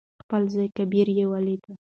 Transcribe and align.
خپل 0.21 0.41
زوى 0.53 0.67
کبير 0.77 1.07
يې 1.17 1.25
ولېد. 1.31 1.63